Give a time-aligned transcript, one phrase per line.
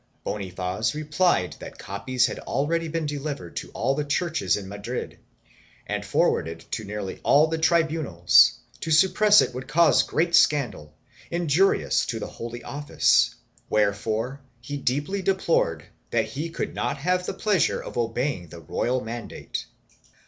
[0.25, 5.19] Bonifaz replied that copies had already been delivered to all the churches in Madrid
[5.85, 10.91] and forwarded to nearly all the tribunals; to suppress it would cause great scandal,
[11.29, 13.35] injurious to the Holy Office,
[13.69, 19.01] wherefore he deeply deplored that he could not have the pleasure of obeying the royal
[19.01, 19.67] mandate.